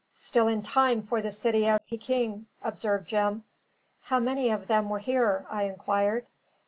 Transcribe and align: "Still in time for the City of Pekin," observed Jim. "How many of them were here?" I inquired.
"Still 0.13 0.47
in 0.47 0.63
time 0.63 1.03
for 1.03 1.21
the 1.21 1.31
City 1.31 1.69
of 1.69 1.85
Pekin," 1.85 2.47
observed 2.63 3.07
Jim. 3.07 3.43
"How 4.01 4.19
many 4.19 4.49
of 4.49 4.65
them 4.65 4.89
were 4.89 4.97
here?" 4.97 5.45
I 5.47 5.65
inquired. 5.65 6.25